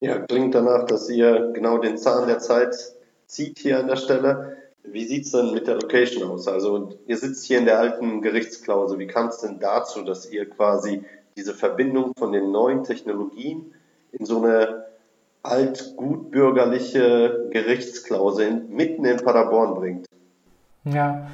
[0.00, 2.74] Ja, klingt danach, dass ihr genau den Zahn der Zeit
[3.26, 4.56] zieht hier an der Stelle.
[4.84, 6.46] Wie sieht es denn mit der Location aus?
[6.46, 8.98] Also ihr sitzt hier in der alten Gerichtsklause.
[8.98, 11.02] Wie kam es denn dazu, dass ihr quasi
[11.36, 13.72] diese Verbindung von den neuen Technologien
[14.12, 14.84] in so eine
[15.44, 20.06] altgutbürgerliche Gerichtsklausel mitten in Paderborn bringt.
[20.84, 21.28] Ja,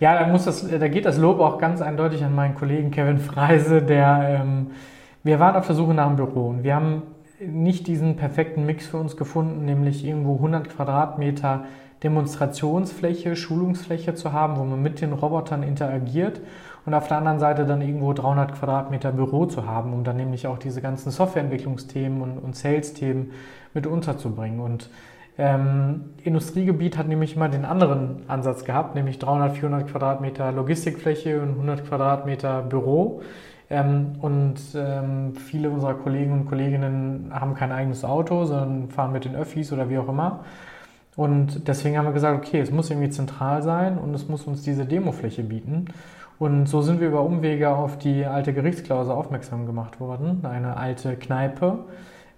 [0.00, 3.18] ja, da, muss das, da geht das Lob auch ganz eindeutig an meinen Kollegen Kevin
[3.18, 4.72] Freise, der, ähm,
[5.22, 7.02] wir waren auf der Suche nach einem Büro und wir haben
[7.40, 11.64] nicht diesen perfekten Mix für uns gefunden, nämlich irgendwo 100 Quadratmeter
[12.02, 16.40] Demonstrationsfläche, Schulungsfläche zu haben, wo man mit den Robotern interagiert
[16.84, 20.46] und auf der anderen Seite dann irgendwo 300 Quadratmeter Büro zu haben, um dann nämlich
[20.46, 23.32] auch diese ganzen Softwareentwicklungsthemen und, und Sales-Themen
[23.74, 24.60] mit unterzubringen.
[24.60, 24.90] Und
[25.38, 31.50] ähm, Industriegebiet hat nämlich immer den anderen Ansatz gehabt, nämlich 300, 400 Quadratmeter Logistikfläche und
[31.50, 33.22] 100 Quadratmeter Büro.
[33.68, 39.24] Ähm, und ähm, viele unserer Kollegen und Kolleginnen haben kein eigenes Auto, sondern fahren mit
[39.24, 40.44] den Öffis oder wie auch immer.
[41.16, 44.62] Und deswegen haben wir gesagt, okay, es muss irgendwie zentral sein und es muss uns
[44.62, 45.86] diese Demofläche bieten.
[46.38, 51.16] Und so sind wir über Umwege auf die alte Gerichtsklausel aufmerksam gemacht worden, eine alte
[51.16, 51.78] Kneipe,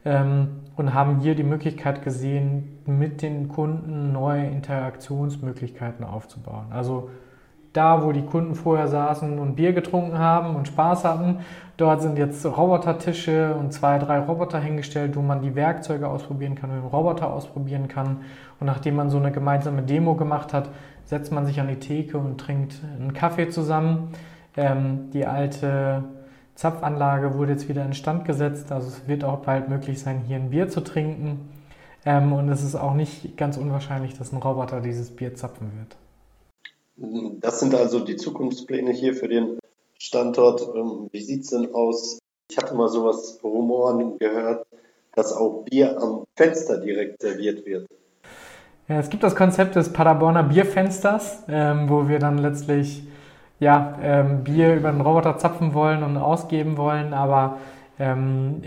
[0.05, 6.67] ähm, und haben hier die Möglichkeit gesehen, mit den Kunden neue Interaktionsmöglichkeiten aufzubauen.
[6.71, 7.11] Also
[7.73, 11.41] da, wo die Kunden vorher saßen und Bier getrunken haben und Spaß hatten,
[11.79, 16.71] dort sind jetzt Robotertische und zwei, drei Roboter hingestellt, wo man die Werkzeuge ausprobieren kann,
[16.71, 18.19] dem Roboter ausprobieren kann.
[18.61, 20.69] Und nachdem man so eine gemeinsame Demo gemacht hat,
[21.07, 24.13] setzt man sich an die Theke und trinkt einen Kaffee zusammen.
[24.57, 26.05] Ähm, die alte
[26.57, 30.51] Zapfanlage wurde jetzt wieder instand gesetzt, also es wird auch bald möglich sein, hier ein
[30.51, 31.49] Bier zu trinken.
[32.05, 35.97] Ähm, und es ist auch nicht ganz unwahrscheinlich, dass ein Roboter dieses Bier zapfen wird.
[37.41, 39.59] Das sind also die Zukunftspläne hier für den
[39.99, 40.63] Standort.
[40.75, 42.19] Ähm, wie sieht es denn aus?
[42.51, 44.67] Ich hatte mal sowas Rumoren gehört,
[45.15, 47.87] dass auch Bier am Fenster direkt serviert wird.
[48.89, 53.03] Ja, es gibt das Konzept des Paderborner Bierfensters, ähm, wo wir dann letztlich
[53.61, 57.59] ja, ähm, Bier über den Roboter zapfen wollen und ausgeben wollen, aber
[57.99, 58.63] ähm,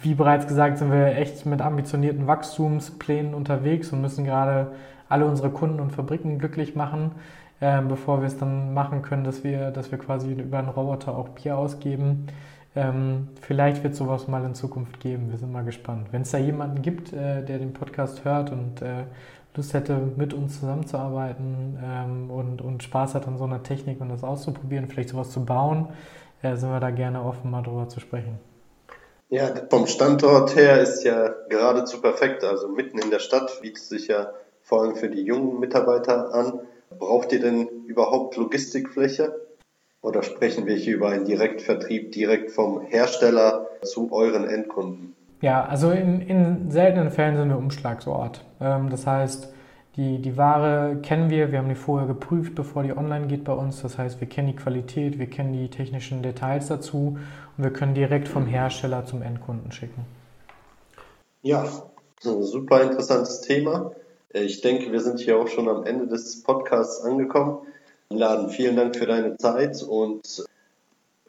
[0.00, 4.72] wie bereits gesagt, sind wir echt mit ambitionierten Wachstumsplänen unterwegs und müssen gerade
[5.08, 7.12] alle unsere Kunden und Fabriken glücklich machen,
[7.60, 11.16] äh, bevor wir es dann machen können, dass wir, dass wir quasi über einen Roboter
[11.16, 12.26] auch Bier ausgeben.
[12.74, 15.30] Ähm, vielleicht wird sowas mal in Zukunft geben.
[15.30, 16.08] Wir sind mal gespannt.
[16.10, 19.04] Wenn es da jemanden gibt, äh, der den Podcast hört und äh,
[19.56, 24.10] Lust hätte, mit uns zusammenzuarbeiten ähm, und, und Spaß hat an so einer Technik und
[24.10, 25.88] das auszuprobieren, vielleicht sowas zu bauen,
[26.42, 28.38] äh, sind wir da gerne offen, mal drüber zu sprechen.
[29.28, 32.44] Ja, vom Standort her ist ja geradezu perfekt.
[32.44, 34.30] Also mitten in der Stadt bietet sich ja
[34.62, 36.60] vor allem für die jungen Mitarbeiter an.
[36.90, 39.34] Braucht ihr denn überhaupt Logistikfläche?
[40.02, 45.14] Oder sprechen wir hier über einen Direktvertrieb direkt vom Hersteller zu euren Endkunden?
[45.40, 48.44] Ja, also in, in seltenen Fällen sind wir Umschlagsort.
[48.60, 49.52] Ähm, das heißt,
[49.96, 53.52] die, die Ware kennen wir, wir haben die vorher geprüft, bevor die online geht bei
[53.52, 53.82] uns.
[53.82, 57.18] Das heißt, wir kennen die Qualität, wir kennen die technischen Details dazu
[57.56, 60.04] und wir können direkt vom Hersteller zum Endkunden schicken.
[61.42, 61.64] Ja,
[62.20, 63.92] super interessantes Thema.
[64.30, 67.58] Ich denke, wir sind hier auch schon am Ende des Podcasts angekommen.
[68.10, 70.44] Laden, vielen Dank für deine Zeit und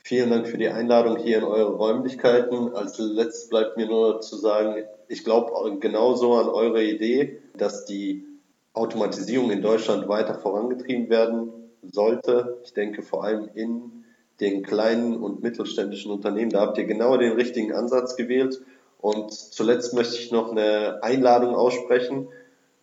[0.01, 2.73] vielen Dank für die Einladung hier in eure Räumlichkeiten.
[2.73, 8.25] Als letztes bleibt mir nur zu sagen, ich glaube genauso an eure Idee, dass die
[8.73, 11.51] Automatisierung in Deutschland weiter vorangetrieben werden
[11.83, 12.57] sollte.
[12.63, 14.03] Ich denke vor allem in
[14.39, 16.51] den kleinen und mittelständischen Unternehmen.
[16.51, 18.61] Da habt ihr genau den richtigen Ansatz gewählt.
[18.99, 22.27] Und zuletzt möchte ich noch eine Einladung aussprechen.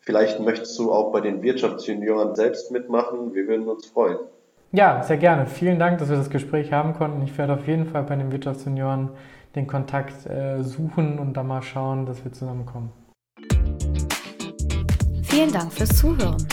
[0.05, 3.35] Vielleicht möchtest du auch bei den Wirtschaftsjunioren selbst mitmachen.
[3.35, 4.19] Wir würden uns freuen.
[4.73, 5.47] Ja, sehr gerne.
[5.47, 7.23] Vielen Dank, dass wir das Gespräch haben konnten.
[7.23, 9.11] Ich werde auf jeden Fall bei den Wirtschaftsjunioren
[9.55, 12.91] den Kontakt äh, suchen und dann mal schauen, dass wir zusammenkommen.
[15.23, 16.47] Vielen Dank fürs Zuhören.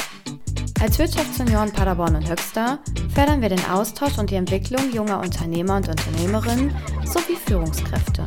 [0.81, 2.79] Als Wirtschaftsunion Paderborn und Höxter
[3.13, 6.73] fördern wir den Austausch und die Entwicklung junger Unternehmer und Unternehmerinnen
[7.05, 8.23] sowie Führungskräfte.